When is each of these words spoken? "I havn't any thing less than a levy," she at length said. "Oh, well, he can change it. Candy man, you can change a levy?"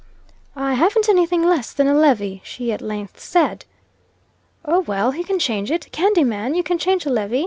"I 0.55 0.73
havn't 0.73 1.09
any 1.09 1.27
thing 1.27 1.43
less 1.47 1.71
than 1.73 1.87
a 1.87 1.93
levy," 1.93 2.41
she 2.43 2.71
at 2.71 2.81
length 2.81 3.19
said. 3.19 3.65
"Oh, 4.65 4.79
well, 4.79 5.11
he 5.11 5.23
can 5.23 5.37
change 5.37 5.69
it. 5.69 5.91
Candy 5.91 6.23
man, 6.23 6.55
you 6.55 6.63
can 6.63 6.79
change 6.79 7.05
a 7.05 7.11
levy?" 7.11 7.39